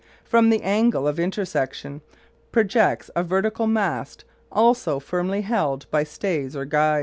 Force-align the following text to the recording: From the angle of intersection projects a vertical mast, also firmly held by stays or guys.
From 0.23 0.49
the 0.49 0.63
angle 0.63 1.07
of 1.07 1.19
intersection 1.19 2.01
projects 2.51 3.11
a 3.15 3.21
vertical 3.23 3.67
mast, 3.67 4.25
also 4.51 4.99
firmly 4.99 5.41
held 5.41 5.85
by 5.91 6.03
stays 6.03 6.55
or 6.55 6.65
guys. 6.65 6.99